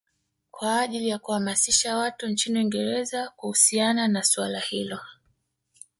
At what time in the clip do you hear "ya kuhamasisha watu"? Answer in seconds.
1.09-2.27